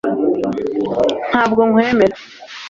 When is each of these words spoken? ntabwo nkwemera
ntabwo 1.27 1.61
nkwemera 1.69 2.15